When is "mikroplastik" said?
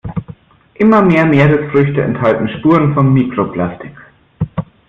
3.13-3.95